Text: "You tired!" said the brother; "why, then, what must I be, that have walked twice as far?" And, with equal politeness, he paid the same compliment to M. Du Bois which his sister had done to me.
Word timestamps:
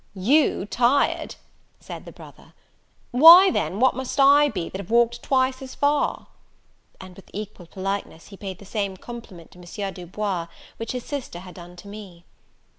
"You 0.15 0.65
tired!" 0.65 1.35
said 1.79 2.05
the 2.05 2.11
brother; 2.11 2.53
"why, 3.11 3.51
then, 3.51 3.79
what 3.79 3.95
must 3.95 4.19
I 4.19 4.49
be, 4.49 4.67
that 4.67 4.81
have 4.81 4.89
walked 4.89 5.21
twice 5.21 5.61
as 5.61 5.75
far?" 5.75 6.25
And, 6.99 7.15
with 7.15 7.29
equal 7.33 7.67
politeness, 7.67 8.29
he 8.29 8.35
paid 8.37 8.57
the 8.57 8.65
same 8.65 8.97
compliment 8.97 9.51
to 9.51 9.59
M. 9.59 9.93
Du 9.93 10.07
Bois 10.07 10.47
which 10.77 10.93
his 10.93 11.05
sister 11.05 11.41
had 11.41 11.53
done 11.53 11.75
to 11.75 11.87
me. 11.87 12.25